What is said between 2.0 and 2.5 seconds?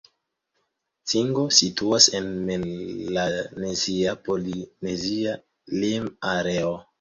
en